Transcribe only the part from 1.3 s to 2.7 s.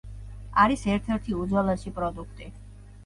უძველესი პროდუქტი.